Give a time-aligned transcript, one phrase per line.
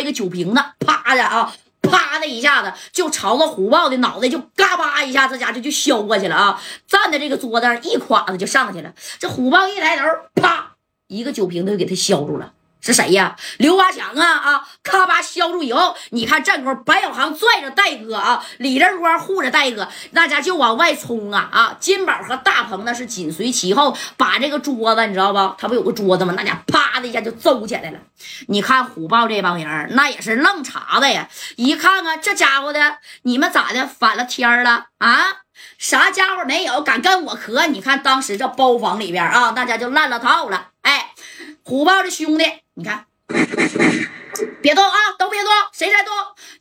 [0.00, 1.52] 这个酒瓶子，啪的啊，
[1.82, 6.62] 啪的一下子就朝着虎豹的脑袋就嘎巴一下，这家伙就削过去了啊！
[6.86, 8.94] 站在这个桌子上一垮子就上去了。
[9.18, 10.70] 这虎豹一抬头，啪，
[11.08, 12.52] 一个酒瓶子就给他削住了。
[12.82, 13.36] 是谁呀？
[13.58, 14.68] 刘华强啊啊！
[14.82, 21.76] 咔吧削住以后，你看这功，白小航拽着戴哥啊，李正光护着戴哥，那家就往外冲啊啊！
[21.78, 25.54] 金宝和大鹏那是紧随其后，把这个桌子你知道不？
[25.58, 26.32] 他不有个桌子吗？
[26.34, 27.98] 那家啪一下就揍起来了。
[28.48, 31.28] 你看虎豹这帮人，那也是愣茬子呀！
[31.56, 35.42] 一看看，这家伙的，你们咋的反了天了啊？
[35.78, 37.66] 啥家伙没有敢跟我磕？
[37.66, 40.68] 你看当时这包房里边啊，大家就烂了套了。
[40.82, 41.12] 哎，
[41.62, 42.44] 虎豹的兄弟。
[42.74, 43.04] 你看，
[44.62, 46.14] 别动啊，都别动，谁在动？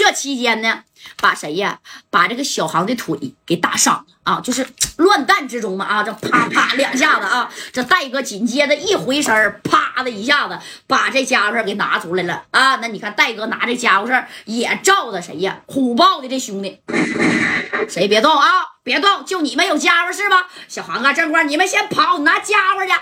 [0.00, 0.84] 这期间呢，
[1.20, 1.80] 把谁呀？
[2.08, 4.40] 把这个小航的腿给打伤了啊！
[4.40, 12.76] 就是乱弹之中嘛啊，这啪啪两下子啊，这戴哥紧接着一回身，啪的一下子把这家伙给拿出来了啊！
[12.76, 15.60] 那你看戴哥拿这家伙事也照着谁呀？
[15.66, 16.80] 虎豹的这兄弟，
[17.86, 18.48] 谁别动啊？
[18.82, 20.46] 别动，就你们有家伙是吧？
[20.66, 22.92] 小航啊，正光，你们先跑，拿家伙去。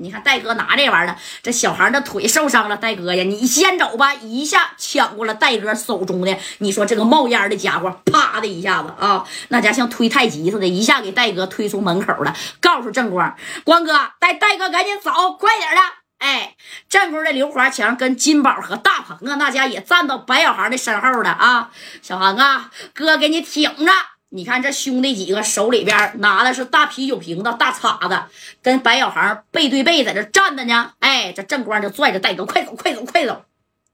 [0.00, 2.76] 你看戴哥拿这玩意儿，这小孩的腿受伤了。
[2.76, 4.14] 戴哥呀，你先走吧！
[4.14, 12.34] 一下抢过了戴哥手中的，你说这个冒烟的家伙，啪的一下子啊，那家像推太极似的，一下给戴哥推出门口了。
[12.60, 15.80] 告诉正光，光哥带戴哥赶紧走，快点的！
[16.18, 16.54] 哎，
[16.88, 21.70] 正光的刘华强跟金宝和大鹏啊，那家也站到白小航的身后了啊。
[22.00, 23.92] 小航啊，哥给你挺着。
[24.32, 28.22] 你看这兄弟几个手里边拿的是大啤酒瓶子、大叉子，
[28.62, 30.92] 跟白小航背对背在这站着呢。
[31.00, 33.44] 哎，这正光就拽着戴哥，快走，快走，快走，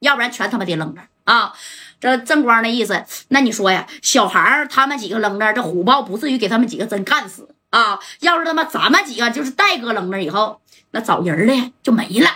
[0.01, 1.55] 要不然全他妈得扔这啊！
[1.99, 7.99] 这正光的意思，那你说呀，小孩他们几个扔这这虎豹不至于给他们几个真干死啊！
[8.21, 12.29] 要是他妈咱们几个就是戴哥扔那以后，那找人的就没了。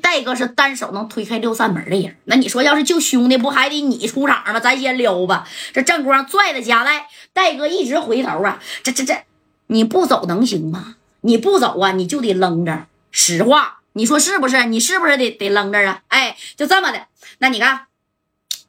[0.00, 4.60] 戴哥是单手能推开六扇门的人，那你说要是救兄弟，不还得你出场吗？
[4.60, 5.46] 咱先撩吧。
[5.72, 9.24] 这正光拽着夹带，戴哥一直回头啊，这这这，
[9.66, 10.94] 你不走能行吗？
[11.22, 12.86] 你不走啊，你就得扔着。
[13.10, 14.66] 实话，你说是不是？
[14.66, 16.02] 你是不是得得扔着啊？
[16.08, 17.06] 哎，就这么的。
[17.38, 17.86] 那你看，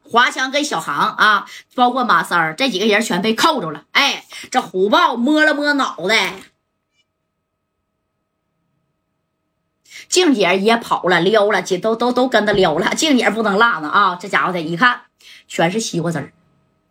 [0.01, 1.45] 华强跟小航啊，
[1.75, 3.83] 包括马三儿这几个人全被扣住了。
[3.91, 6.33] 哎，这虎豹摸了摸脑袋。
[10.11, 12.93] 静姐也跑了，撩了，姐都都都跟着撩了。
[12.95, 14.17] 静姐不能落呢啊！
[14.19, 15.03] 这家伙的一看，
[15.47, 16.31] 全是西瓜汁儿，知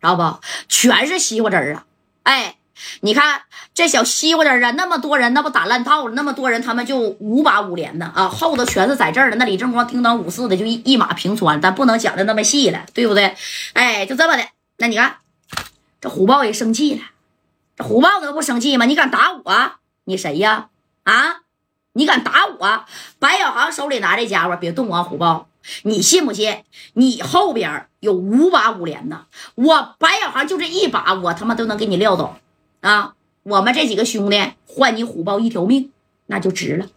[0.01, 0.39] 道不？
[0.67, 1.85] 全是西瓜汁儿啊！
[2.23, 2.57] 哎，
[3.01, 3.43] 你看
[3.75, 6.13] 这小西瓜汁儿啊，那么多人，那不打烂套了？
[6.15, 9.37] 那么多人，他们就五把五连的啊，后头全是在这儿的。
[9.37, 13.35] 那李正光叮当五四的，就一一马平川，咱不能讲的那么细了，对不对？
[13.73, 14.43] 哎，就这么的。
[14.77, 15.17] 那你看，
[16.01, 17.01] 这虎豹也生气了。
[17.77, 18.85] 这虎豹能不生气吗？
[18.85, 19.73] 你敢打我？
[20.05, 20.69] 你谁呀？
[21.03, 21.41] 啊？
[21.93, 22.85] 你敢打我？
[23.19, 25.03] 白小航手里拿这家伙，别动啊！
[25.03, 25.49] 虎豹，
[25.83, 26.63] 你信不信？
[26.93, 29.25] 你后边有五把五连的，
[29.55, 32.37] 我白小航就这一把，我他妈都能给你撂倒
[32.79, 33.15] 啊！
[33.43, 35.91] 我们这几个兄弟换你虎豹一条命，
[36.27, 36.87] 那就值了。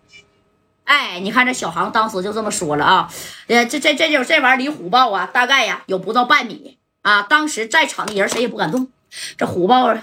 [0.84, 3.10] 哎，你看这小航当时就这么说了啊，
[3.48, 7.22] 呃，这这这就这玩意儿离虎豹啊，大概呀有不到半米啊。
[7.22, 8.92] 当时在场的人谁也不敢动。
[9.36, 9.96] 这虎豹，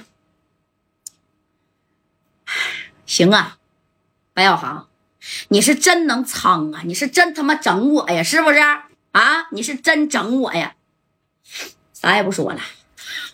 [3.06, 3.58] 行啊。
[4.42, 4.88] 白小航，
[5.50, 6.82] 你是真能藏啊！
[6.84, 8.58] 你是真他妈整我呀，是不是
[9.12, 9.48] 啊？
[9.52, 10.74] 你是真整我呀！
[11.94, 12.60] 啥也不说了。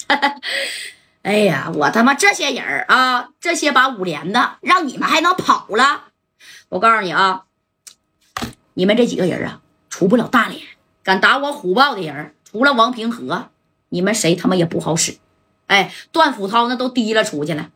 [1.24, 6.10] 哎呀，我他妈这些人啊，这些把五连的，让你们还能跑了？
[6.68, 7.46] 我告诉你啊，
[8.74, 10.62] 你们这几个人啊，出不了大连。
[11.04, 13.50] 敢打我虎豹的人，除了王平和，
[13.88, 15.20] 你们谁他妈也不好使。
[15.68, 17.70] 哎，段斧涛那都提了出去了。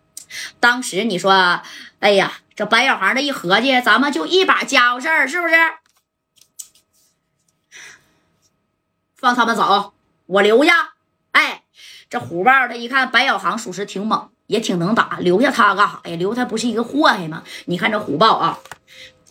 [0.59, 1.62] 当时你说，
[2.00, 2.34] 哎呀。
[2.53, 5.56] 这白小航这一合计，咱们就一把家伙事儿，是不是？
[9.16, 9.94] 放他们走，
[10.28, 10.94] 我留下。
[11.31, 11.64] 哎，
[12.08, 16.16] 这虎豹他一看白小航属实挺猛，也挺能打，留下他干啥呀？
[16.18, 17.44] 留他不是一个祸害吗？
[17.66, 18.59] 你看这虎豹啊，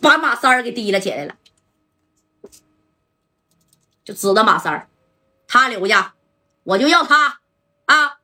[0.01, 1.35] 把马三儿给提了起来了，
[4.03, 4.89] 就指着马三儿，
[5.47, 6.15] 他留下，
[6.63, 7.39] 我就要他
[7.85, 8.17] 啊。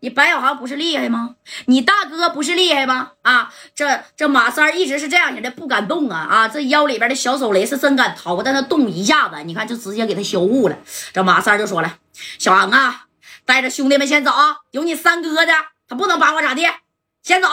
[0.00, 1.36] 你白小航不是厉害吗？
[1.66, 3.12] 你大哥不是厉害吗？
[3.22, 6.48] 啊，这这马三一直是这样型的，不敢动啊啊！
[6.48, 10.78] 这腰里边的小手雷是真敢掏，但他动一下子，你看就直接给他消雾了。
[11.12, 11.96] 这马三就说了
[12.38, 13.06] ：“小航啊，
[13.44, 14.32] 带着兄弟们先走，
[14.70, 15.52] 有你三哥的，
[15.88, 16.66] 他不能把我咋地，
[17.22, 17.48] 先走。”